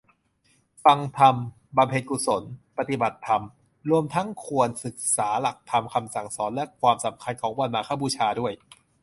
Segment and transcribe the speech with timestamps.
[0.83, 1.35] ฟังธรรม
[1.77, 2.43] บำเพ็ญกุศล
[2.77, 3.43] ปฏิบัติธรรม
[3.89, 8.53] รวมทั้งควรศึกษาหลักธรรมคำสั่งสอน และความสำคัญของวันมาฆบูชาด้วย